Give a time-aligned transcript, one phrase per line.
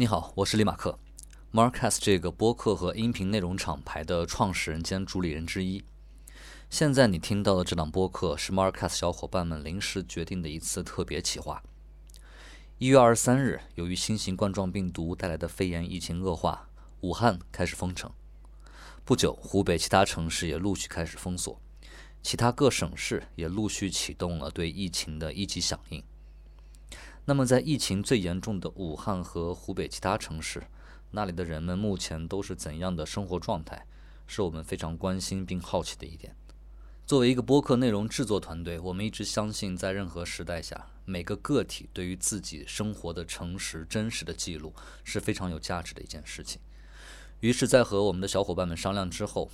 [0.00, 0.98] 你好，我是李马克
[1.52, 5.84] ，Marcus 这个播客和音频内容厂牌的创始人兼主理人之一。
[6.70, 11.62] 现在你听到的这档播客是 Marcus 小伙伴们临时决定的一次特别企划。
[12.78, 16.70] 一月二十三日，由于新型冠状病毒带来的肺炎疫情恶化，
[17.02, 18.10] 武汉开始封城。
[19.04, 21.60] 不久，湖北其他城市也陆续开始封锁，
[22.22, 26.02] 其他各省市也陆续启动了对疫情的一级响应。
[27.30, 30.64] 那么，在疫情最严重的武汉和湖北其他城市，
[31.12, 33.86] 那里的人们目前都是怎样的生活状态，
[34.26, 36.34] 是我们非常关心并好奇的一点。
[37.06, 44.74] 作为一个播客内容制作团队，我们一直相信，在任何时代下，每个个体对于自己生活的诚实、真实的记录
[45.04, 46.60] 是非常有价值的一件事情。
[47.38, 49.48] 于是，在和我们的小伙伴们商量之后，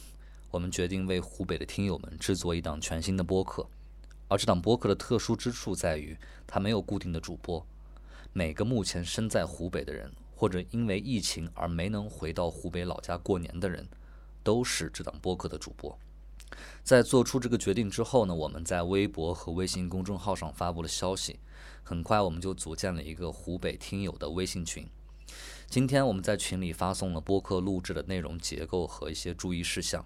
[0.51, 3.69] 我们决定为湖北的听友们制作一档全新的播客。
[4.29, 6.17] 而这档播客的特殊之处在于，
[6.47, 7.65] 它没有固定的主播。
[8.33, 13.89] 每个目前身在湖北的人，或者因为疫情而没能回到湖北老家过年的人，
[14.43, 15.97] 都是这档播客的主播。
[16.83, 21.39] 在做出这个决定之后呢，我们在微博和微信公众号上发布了消息。
[21.83, 24.87] 很快，我们就组建了一个湖北听友的微信群。
[25.69, 30.05] 今天，我们在群里发送了播客录制的内容结构和一些注意事项。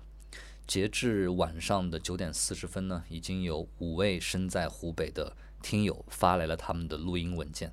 [0.71, 7.73] 截至晚上的九点四十分呢，已经有五位身在湖北的听友发来了他们的录音文件。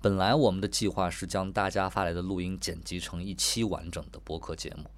[0.00, 4.90] 本来我们的计划是将大家发来的录音剪辑成一期完整的播客节目，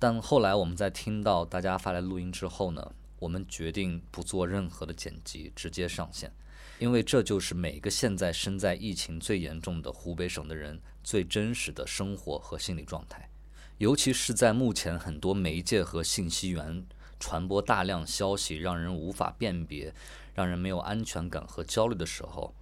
[0.00, 6.32] 但后来我们在听到大家发来录音之后呢，我们决定不做任何的剪辑，直接上线，
[6.80, 13.30] 因为这就是每个现在身在疫情最严重的湖北省的人最真实的生活和心理状态。
[13.78, 16.86] 尤其是在目前很多媒介和信息源
[17.18, 19.92] 传播大量消息，让人无法辨别，
[20.32, 22.54] 让人没有安全感和焦虑的时候，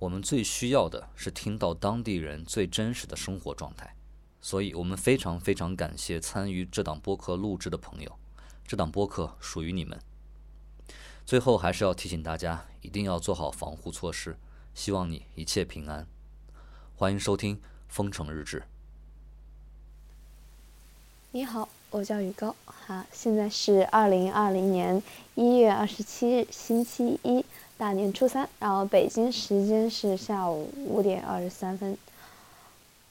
[0.00, 3.94] 我们最需要的是听到当地人最真实的生活状态。
[4.40, 8.18] 所以，我们非常非常感谢参与这档播客录制的朋友，
[8.66, 9.96] 这档播客属于你们。
[11.24, 14.36] 最后，还是要提醒大家，一定要做好防护措施，
[14.74, 16.08] 希望你一切平安。
[16.96, 17.56] 欢迎收听
[17.88, 18.60] 《封城日志》。
[21.36, 25.02] 你好，我叫宇高，哈，现在是二零二零年
[25.34, 27.44] 一月二十七日星期一，
[27.76, 31.94] 大年初三，然后北京时间是下午五点二十三分。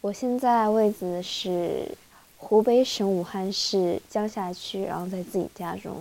[0.02, 1.96] 我现在位置是
[2.38, 5.98] 湖北省武汉市江夏区，然后在自己家中，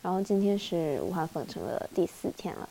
[0.00, 2.68] 然后今天是武汉封城的第四天了。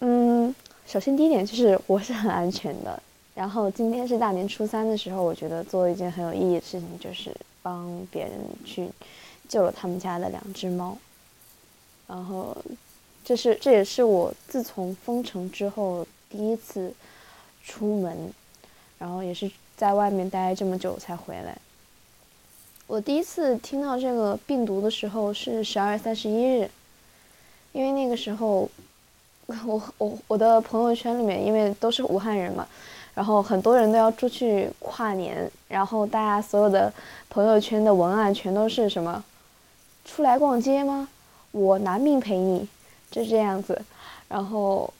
[0.00, 0.54] 嗯，
[0.86, 3.02] 首先第一点就是我是很安全的，
[3.34, 7.34] 然后今天是大年初三的时候，我觉得做一件很有意义的事情就是。
[7.64, 8.32] 帮别人
[8.62, 8.90] 去
[9.48, 10.98] 救了他们家的两只猫，
[12.06, 12.54] 然后
[13.24, 16.92] 这是这也是我自从封城之后第一次
[17.64, 18.30] 出门，
[18.98, 21.56] 然后也是在外面待这么久才回来。
[22.86, 26.70] 我第一次听到这个病毒的时候是十二月三十一日，
[27.72, 28.68] 因为那个时候
[29.46, 32.68] 我我我的朋友圈里面因为都是武汉人嘛。
[33.14, 36.92] 然后很多人都要出去跨年，然后大家所有的
[37.30, 39.22] 朋友圈的文案全都是什么？
[40.04, 41.08] 出来逛街吗？
[41.52, 42.68] 我拿命陪你，
[43.12, 43.80] 就这样子。
[44.28, 44.92] 然后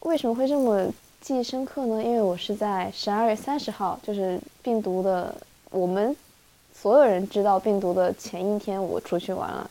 [0.00, 0.86] 为什么会这么
[1.20, 2.00] 记忆深刻呢？
[2.00, 5.34] 因为我是在十二月三十号，就是病毒的
[5.70, 6.14] 我们
[6.72, 9.68] 所有人知道病毒的前一天，我出去玩了。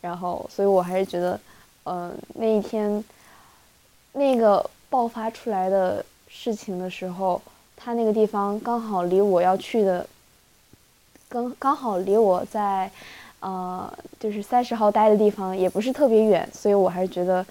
[0.00, 1.38] 然后，所以我还是觉得，
[1.84, 3.04] 嗯，那一天
[4.12, 6.04] 那个爆发出来的。
[6.36, 7.40] 事情的时候，
[7.76, 10.06] 他那个地方刚好离我要去的，
[11.28, 12.90] 刚刚好离我在，
[13.38, 17.46] 呃，就是三十号待的地方也不是特别远，所以我还是觉得，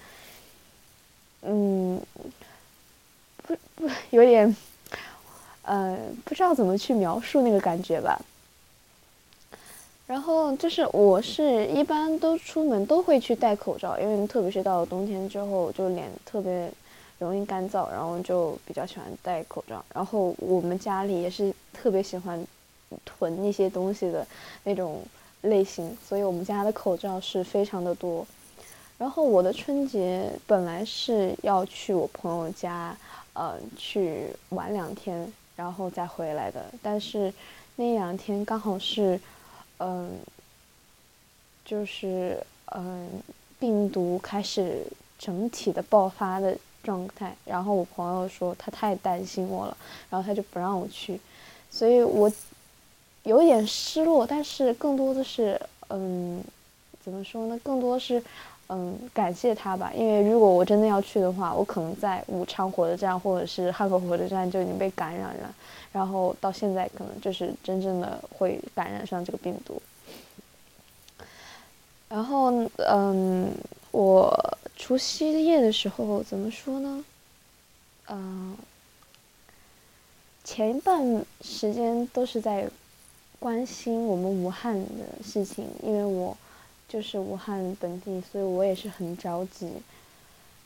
[1.42, 2.00] 嗯，
[3.38, 4.54] 不不有点，
[5.62, 8.20] 呃，不知道怎么去描述那个感觉吧。
[10.06, 16.70] 然后就是我是一般都出门都会去戴口罩，因为特别是到了冬天之后，就脸特别。
[17.18, 19.84] 容易干燥，然后就比较喜欢戴口罩。
[19.94, 22.44] 然后我们家里也是特别喜欢
[23.04, 24.26] 囤那些东西的
[24.64, 25.02] 那种
[25.42, 28.26] 类型，所以我们家的口罩是非常的多。
[28.98, 32.96] 然后我的春节本来是要去我朋友家，
[33.32, 36.64] 呃，去玩两天，然后再回来的。
[36.82, 37.32] 但是
[37.76, 39.18] 那两天刚好是，
[39.78, 40.12] 嗯，
[41.64, 43.08] 就是嗯，
[43.58, 44.86] 病毒开始
[45.18, 46.56] 整体的爆发的。
[46.84, 49.76] 状态，然后我朋友说他太担心我了，
[50.10, 51.18] 然后他就不让我去，
[51.70, 52.30] 所以我
[53.24, 56.44] 有点失落，但是更多的是，嗯，
[57.02, 57.58] 怎么说呢？
[57.64, 58.22] 更多是，
[58.68, 59.90] 嗯，感谢他吧。
[59.94, 65.54] 因为如果我真的要去的话，我可能在武昌火车站或者是汉口火车站就已经被感染了，
[65.90, 69.80] 然后到现在可能就是真正的会感染上这个病毒。
[72.06, 73.50] 然后，嗯，
[73.90, 77.04] 我除夕夜的时候怎么说呢？
[78.08, 78.56] 嗯，
[80.42, 82.68] 前一半时间都是在
[83.38, 86.36] 关心我们武汉的事情，因为我
[86.88, 89.70] 就是武汉本地，所以我也是很着急。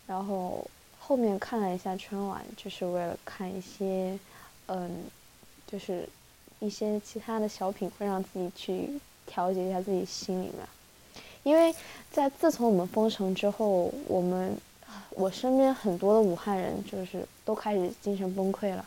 [0.06, 0.66] 然后
[0.98, 4.18] 后面看了一下春晚，就是为了看一些，
[4.66, 5.04] 嗯，
[5.66, 6.08] 就是
[6.60, 10.66] 一些其他的小品，会让自己去调节一下自己心里面。
[11.42, 11.74] 因为
[12.10, 14.54] 在自从我们封城之后，我们
[15.10, 18.84] 我身边很多的武汉人就是都开始精神崩溃了，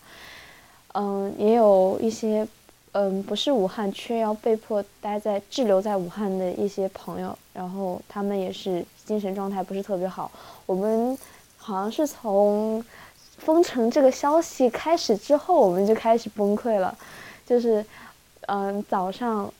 [0.94, 2.48] 嗯，也有一些
[2.92, 10.30] 嗯不是武汉却要被迫待在滞留在武汉的一些朋友，然后他们也是精神状态不是特别好。
[10.65, 11.18] 我们
[11.57, 12.83] 好像是从
[13.38, 16.95] 封城这个消息开始之后，我们就开始崩溃了，
[17.45, 17.83] 就是
[18.48, 19.51] 嗯早上。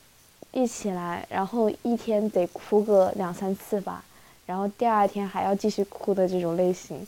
[0.52, 4.04] 一起来，然后一天得哭个两三次吧，
[4.46, 7.08] 然后第二天还要继续哭的这种类型，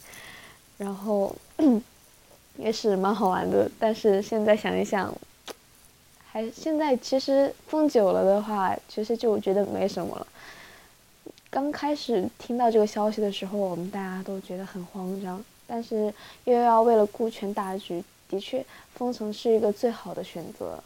[0.78, 1.36] 然后
[2.58, 3.70] 也是蛮好玩的。
[3.78, 5.14] 但是现在想一想，
[6.26, 10.28] 还现在其实封久了的话，其实就觉得没什么了。
[11.50, 16.14] 刚开始听到这个消息的时候，我们大家都觉得很慌张，但是
[16.46, 18.66] 又要为了顾全大局，的确
[18.96, 20.82] 封城是一个最好的选择。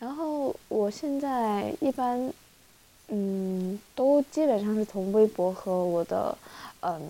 [0.00, 0.27] 然后
[0.68, 2.32] 我现在一般，
[3.08, 6.36] 嗯，都基本上是从微博和我的，
[6.80, 7.00] 嗯，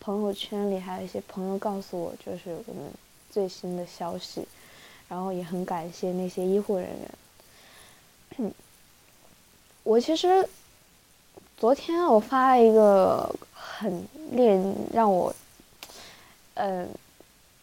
[0.00, 2.84] 朋友圈里，还有一些朋友告诉我，就是我们
[3.30, 4.46] 最新的消息，
[5.08, 6.86] 然后也很感谢那些医护人
[8.38, 8.52] 员。
[9.84, 10.48] 我其实
[11.56, 15.34] 昨天我发了一个很令让我，
[16.54, 16.88] 嗯，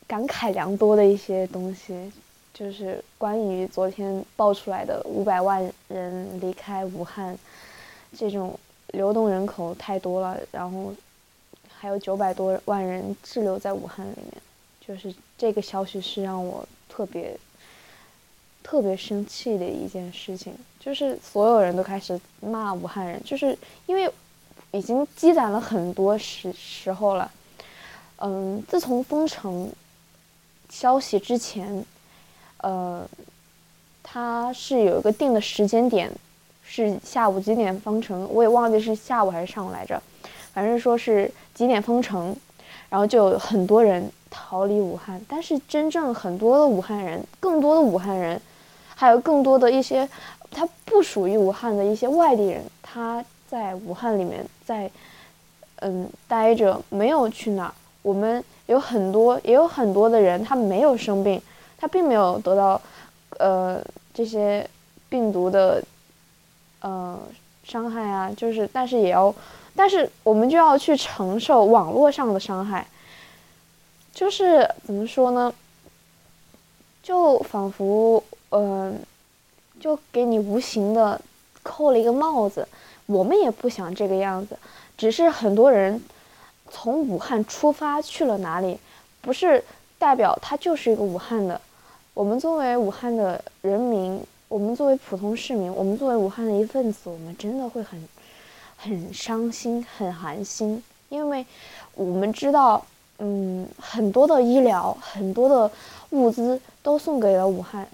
[0.08, 2.12] 感慨良多的一些东西。
[2.58, 7.38] 就是关于昨天爆出来的五百万人离开武汉，
[8.18, 8.58] 这种
[8.94, 10.94] 流动人口太多了，然后
[11.68, 14.42] 还有九百多万人滞留在武汉里面，
[14.80, 17.38] 就是这个消息是让我特别
[18.64, 20.56] 特别生气的一件事情。
[20.80, 24.10] 就是所有人都开始骂武汉人，就是因为
[24.72, 27.30] 已经积攒了很多时时候了。
[28.20, 29.70] 嗯，自从封城
[30.70, 31.86] 消息之前。
[32.58, 33.08] 呃，
[34.02, 36.12] 他是有一个定的时间点，
[36.64, 40.02] 是下午几点封城，我也忘记是下午还是上午来着，
[40.54, 42.36] 反正说是几点封城，
[42.90, 45.22] 然后就有很多人逃离武汉。
[45.28, 48.42] 但是真正很多的武汉人，更多的武汉人，
[48.96, 50.08] 还有更多的一些
[50.50, 54.90] 他不属于武汉的一些外地人，他在武汉里面在
[55.82, 57.74] 嗯待着，没有去哪儿。
[58.02, 61.42] 我们有很多，也有很多的人，他没有生病。
[61.86, 62.82] 他并没有得到，
[63.38, 63.80] 呃，
[64.12, 64.68] 这些
[65.08, 65.84] 病毒的，
[66.80, 67.20] 呃，
[67.64, 69.32] 伤害啊，就是，但是也要，
[69.76, 72.88] 但是我们就要去承受网络上的伤害，
[74.12, 75.54] 就是怎么说呢？
[77.04, 79.00] 就仿佛，嗯，
[79.80, 81.22] 就给你无形的
[81.62, 82.68] 扣了一个帽子。
[83.06, 84.58] 我们也不想这个样子，
[84.98, 86.04] 只是很多人
[86.72, 88.80] 从武汉出发去了哪里，
[89.22, 89.64] 不是。
[89.98, 91.60] 代表他就是一个武汉的，
[92.16, 98.08] 我们作为武汉的人民，我们作为普通市民，我们作为武汉的一份子，我们真的会很，
[98.78, 101.46] 很伤心，很寒心，因为
[101.94, 102.86] 我们知道，
[103.20, 105.70] 嗯，很多的医疗，很多的
[106.12, 107.86] 物资都送给了武汉，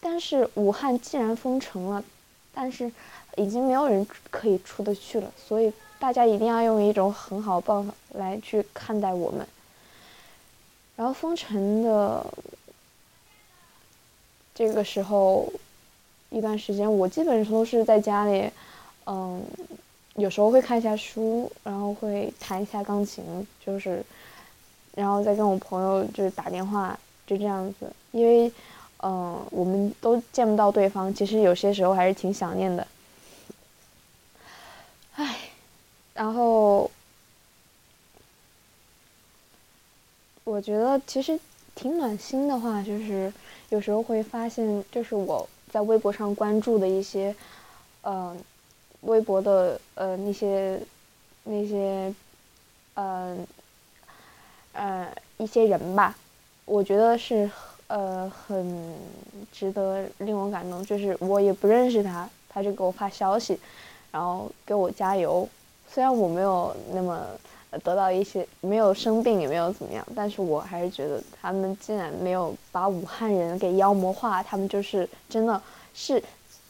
[0.00, 2.02] 但是武汉既然封城了，
[2.54, 2.90] 但是
[3.36, 9.46] 已经没有人可以出得去了，所以大家一定要用一种很好的办法来去看待我们。
[10.96, 12.24] 然后封城的
[14.56, 15.52] 这个时候，
[16.30, 18.50] 一段时间我基本上都是在家里，
[19.04, 19.44] 嗯，
[20.14, 24.02] 有时候会看一下书，然后会弹一下钢琴，就是，
[24.94, 27.92] 然后再跟我朋友就是打电话，就这样子。
[28.12, 28.50] 因为，
[29.02, 32.86] 嗯，我们都见不到对方，其实有些时候还是挺想念的。
[35.16, 35.36] 唉，
[36.14, 36.90] 然后。
[40.44, 41.36] 我觉得其实
[41.74, 43.32] 挺暖心的话，就是
[43.70, 47.34] 有时候会发现，就是我在微博上关注的一些，
[48.02, 48.36] 呃，
[49.02, 50.80] 微博的呃那些
[51.44, 52.14] 那些，
[52.94, 53.36] 呃
[54.72, 56.16] 呃一些人吧，
[56.64, 57.50] 我觉得是
[57.88, 58.94] 呃很
[59.52, 60.84] 值得令我感动。
[60.84, 63.58] 就是我也不认识他，他就给我发消息，
[64.12, 65.48] 然后给我加油，
[65.88, 67.26] 虽然我没有那么
[67.82, 75.58] 得到一些没有生病也没有怎么样，但是我还是觉得他们竟然没有把武汉人给妖魔化，他们就是真的
[75.94, 76.22] 是，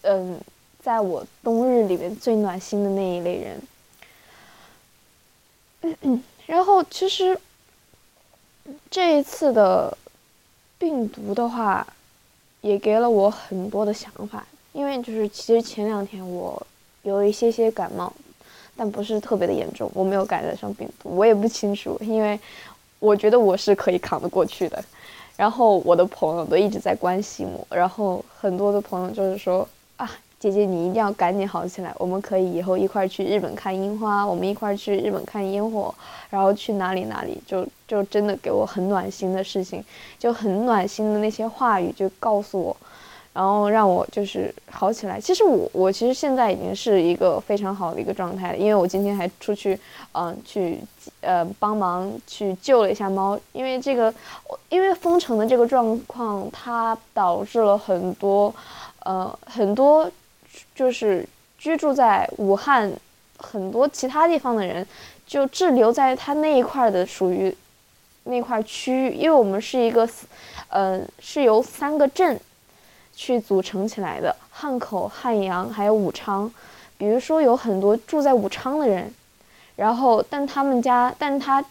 [0.02, 0.40] 嗯，
[0.80, 3.58] 在我冬日里面最暖心的那一类
[5.82, 6.22] 人。
[6.46, 7.36] 然后其实
[8.88, 9.98] 这一次的
[10.78, 11.84] 病毒的话，
[12.60, 16.64] 也给了我很多的想法，因为就是其实前两天我
[17.02, 18.12] 有一些些感冒。
[18.78, 22.38] 但不是特别的严重，我没有感染上病毒，我也不清楚，因为
[23.00, 24.84] 我觉得我是可以扛得过去的。
[25.36, 35.94] 然后我的朋友都一直在关心我，然后很多的朋友就是说啊，姐姐你一定要赶紧好起来，我们可以以后一块儿去日本看樱花，我们一块儿去日本看烟火，
[36.30, 39.84] 然后去哪里哪里，就就真的给我很暖心的事情，
[40.18, 42.76] 就很暖心的那些话语，就告诉我。
[43.36, 45.20] 然后让我就是好起来。
[45.20, 49.78] 其实我我其实现在已经是一个非常好的一个状态了，因为我今天还出去，
[50.12, 50.78] 嗯，去
[51.20, 53.38] 呃帮忙去救了一下猫。
[53.52, 54.12] 因为这个，
[54.70, 58.54] 因为封城的这个状况，它导致了很多，
[59.00, 60.10] 呃，很多
[60.74, 61.28] 就是
[61.58, 62.90] 居住在武汉
[63.36, 64.86] 很多其他地方的人，
[65.26, 67.54] 就滞留在它那一块的属于
[68.24, 70.08] 那块区域，因为我们是一个，
[70.68, 72.40] 呃，是由三个镇。
[73.16, 76.52] 去组成起来的汉口、汉阳还有武昌，
[76.98, 79.10] 比如说有很多住在武昌的人，
[79.74, 81.64] 然后但他们家，但他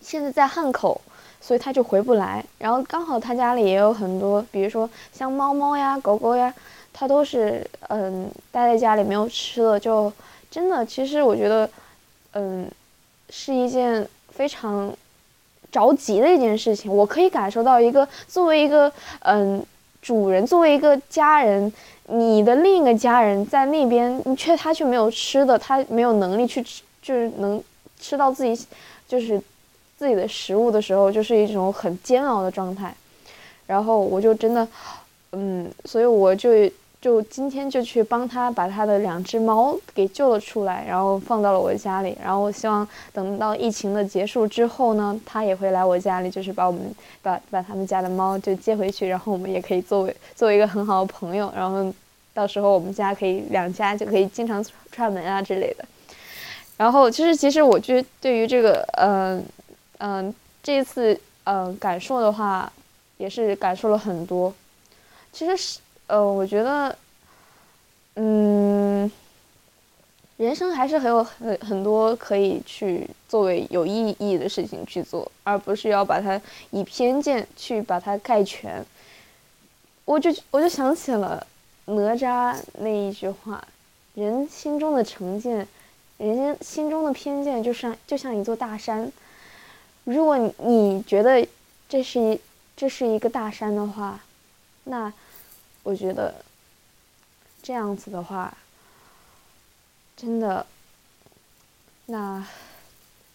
[0.00, 1.00] 现在在汉口，
[1.40, 2.44] 所以他就回不来。
[2.58, 6.52] 然后刚好他家里也有很多，比如说像猫猫呀、狗狗呀，
[6.92, 10.12] 他都是嗯待在家里没有吃的，就
[10.50, 11.70] 真的其实我觉得
[12.32, 12.68] 嗯
[13.30, 14.92] 是一件非常
[15.70, 16.92] 着急的一件事情。
[16.92, 19.64] 我可以感受到一个作为一个嗯。
[20.02, 21.72] 主人作为一个家人，
[22.08, 27.62] 你的另一个家人在那边，你却他却没有吃的，他没有能力去吃，就是能
[27.98, 28.66] 吃到自己，
[29.08, 29.40] 就是
[29.96, 32.94] 自己的食物的时候，就是一种很煎熬的状态。
[33.66, 34.68] 然后我就真的，
[35.30, 36.50] 嗯，所以我就。
[37.02, 42.16] 就今天就去帮他把他的两只猫给救了出来，然后放到了我家里。
[42.22, 46.80] 然后我希望等到疫情的结束之后呢，他也会来我家里，就是把我们
[47.20, 51.52] 把把他们家的猫就接回去，然后我们也可以作为作为一个很好的朋友。
[51.56, 51.92] 然后
[52.32, 55.84] 到时候我们家可以两家就可以经常串门啊之类的。
[56.76, 59.44] 然后其实其实我觉得对于这个嗯
[59.98, 60.32] 嗯
[60.62, 62.72] 这一次嗯感受的话，
[63.16, 64.54] 也是感受了很多。
[65.32, 65.80] 其实是。
[66.12, 66.94] 呃，我觉得，
[68.16, 69.10] 嗯，
[70.36, 76.38] 人生还是很有很很多可以去作为有意义的事情去做，而不是要把它
[76.70, 78.84] 以偏见去把它概全。
[80.04, 81.46] 我就我就想起了
[81.86, 83.66] 哪吒那一句话
[84.12, 85.66] ：“人心中的成见，
[86.18, 89.10] 人心中的偏见，就像就像一座大山。
[90.04, 91.48] 如果你觉得
[91.88, 92.38] 这是一
[92.76, 94.20] 这是一个大山的话，
[94.84, 95.10] 那。”
[95.84, 96.32] 我觉得
[97.60, 98.56] 这样子的话，
[100.16, 100.64] 真的，
[102.06, 102.46] 那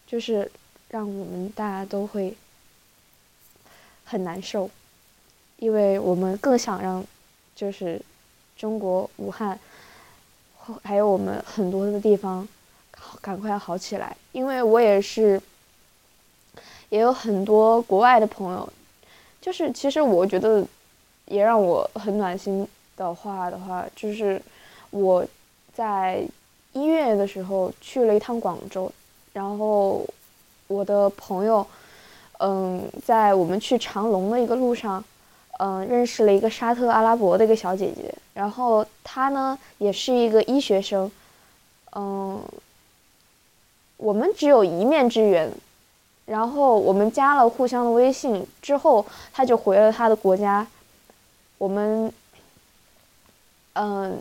[0.06, 0.50] 就是
[0.88, 2.34] 让我们大家都会
[4.04, 4.70] 很难受，
[5.58, 7.04] 因为我们更想让
[7.54, 8.00] 就是
[8.56, 9.58] 中国武汉，
[10.82, 12.48] 还有我们很多的地方
[13.20, 14.16] 赶快好起来。
[14.32, 15.40] 因为我也是
[16.88, 18.72] 也有很多国外的朋友，
[19.38, 20.66] 就是其实我觉得。
[21.28, 22.66] 也让我很暖心
[22.96, 24.40] 的话的话，就是
[24.90, 25.24] 我
[25.74, 26.22] 在
[26.72, 28.90] 一月的时候去了一趟广州，
[29.32, 30.06] 然后
[30.66, 31.66] 我的朋友，
[32.38, 35.02] 嗯，在我们去长隆的一个路上，
[35.58, 41.10] 嗯，认识了一个沙特阿拉伯的一个小姐姐，然后她呢也是一个医学生，
[41.94, 42.40] 嗯，
[43.96, 45.50] 我们只有一面之缘，
[46.26, 50.66] 然后我们加了互相的微信之后，她就回了她的国家。
[51.58, 52.12] 我们，
[53.74, 54.16] 嗯，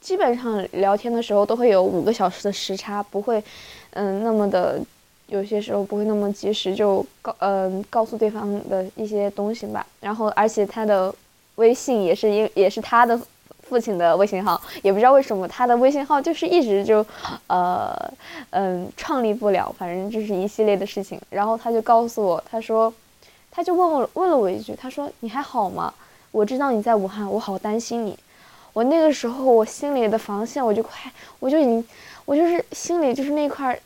[0.00, 3.42] 基本上聊天的时候都会有五个小时的时差，不会，
[3.90, 4.80] 嗯，那么的，
[5.26, 9.86] 有些时候不会那么及时就告，嗯，告诉对方的一些东西吧。
[10.00, 11.14] 然后，而且他的
[11.56, 13.18] 微信也是因也是他的
[13.62, 17.04] 父亲的微信号，也不知道为什么他的微信号就是一直就，
[17.46, 17.94] 呃，
[18.50, 21.20] 嗯，创立不了，反正就是一系列的事情。
[21.30, 22.92] 然后他就告诉我，他说，
[23.50, 25.92] 他就问我问了我一句，他说你还好吗？
[26.30, 28.18] 我知道你在武汉，我好担心你。
[28.72, 31.84] 我那个时候，我心里的防线我就快，我就已经，
[32.24, 33.76] 我就是心里就是那块，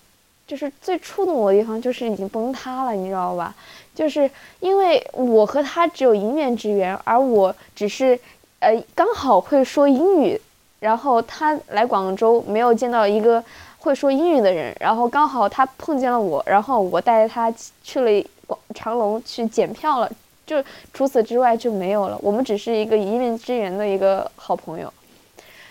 [0.47, 3.55] 就是最触动我的地方，就是已经崩塌了，你知道吧？
[3.95, 4.31] 就是
[4.61, 8.19] 因为我和他只有一面之缘，而我只是，
[8.59, 10.39] 呃，刚好会说英语，
[10.81, 13.43] 然后他来广州没有见到一个
[13.79, 20.11] 会说英语的人，然后刚好他碰见了我，然后我带着他去了广长隆去检票了，
[20.47, 22.19] 就除此之外就没有了。
[22.23, 24.93] 我们只是一个一面之缘的一个好朋友。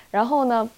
[0.10, 0.70] 然后呢，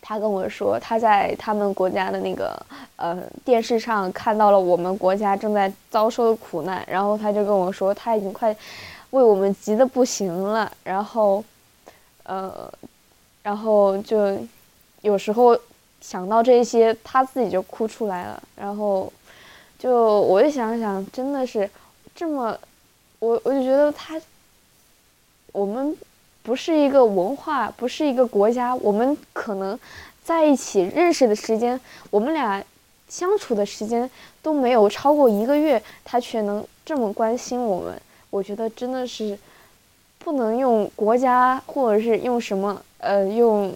[0.00, 2.60] 他跟我说他在他们国家的那个
[2.96, 8.54] 呃电视上看到了我们国家正在遭受的苦难，然后他就跟我说他已经快
[9.10, 11.44] 为我们急得不行了，然后
[12.24, 12.72] 呃，
[13.42, 14.38] 然后就
[15.02, 15.58] 有时候。
[16.00, 18.40] 想到这些，他自己就哭出来了。
[18.54, 19.12] 然后，
[19.80, 21.68] 就我就想想，真的是
[22.14, 22.56] 这么，
[23.20, 24.20] 我我就觉得他，
[25.52, 25.96] 我们
[26.42, 29.78] 不是一个文化，不是一个国家，我们可能
[30.22, 32.64] 在一起认识的时间，我们俩
[33.08, 34.08] 相处的时间
[34.42, 38.00] 都没有超过一个月，他却能这么关心我们。
[38.30, 39.38] 我觉得真的是
[40.18, 43.74] 不能用国家，或者是用什么呃，用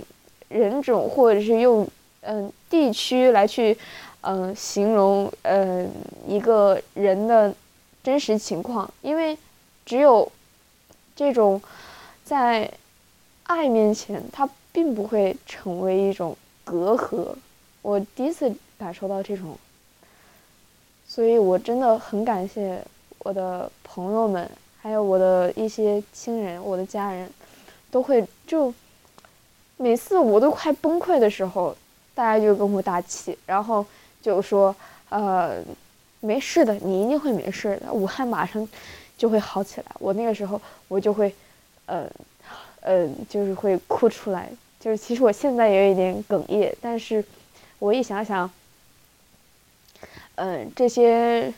[0.48, 1.86] 人种，或者是用。
[2.24, 3.76] 嗯，地区来去，
[4.20, 5.90] 嗯，形容嗯
[6.24, 7.52] 一个人的
[8.02, 9.36] 真实情况，因为
[9.84, 10.30] 只有
[11.14, 11.60] 这种
[12.24, 12.70] 在
[13.44, 17.34] 爱面前，它并不会成为一种隔阂。
[17.82, 19.56] 我第一次感受到这种，
[21.06, 22.82] 所以我真的很感谢
[23.18, 27.30] 我的朋友们，还有我的一些亲人，我的家人，
[27.90, 28.72] 都会就
[29.76, 31.76] 每次我都快崩溃的时候。
[32.14, 33.82] 大家就跟我打气，然后
[34.20, 34.76] 就说
[35.08, 35.64] ：“呃，
[36.22, 37.92] 没事的，你一定会没事的。
[37.92, 38.66] 武汉马上
[39.18, 41.34] 就会好起来。”我那个时候我就会，
[41.84, 42.08] 呃，
[42.80, 44.48] 呃，就是会哭出来。
[44.80, 47.22] 就是其实我现在也有一点哽咽，但是
[47.78, 48.50] 我一想想，
[50.36, 51.52] 嗯，这些。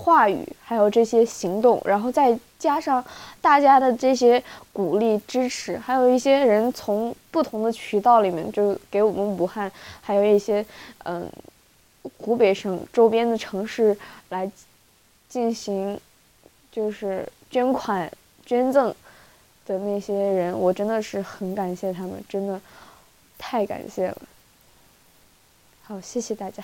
[0.00, 3.04] 话语，还有这些行动，然后再加上
[3.40, 4.40] 大家的这些
[4.72, 9.68] 鼓励支持，还有一些人从不同的渠道里面就给我们武汉，
[10.00, 10.64] 还有一些
[11.02, 11.28] 嗯
[12.02, 13.96] 湖北省周边的城市
[14.28, 14.50] 来
[15.28, 16.00] 进行
[16.70, 18.10] 就是捐款
[18.46, 18.94] 捐赠
[19.66, 22.60] 的那些人，我真的是很感谢他们，真的
[23.36, 24.22] 太感谢了。
[25.82, 26.62] 好，谢谢大家。